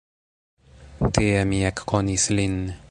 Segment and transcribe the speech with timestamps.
[1.19, 2.59] Tie mi ekkonis lin.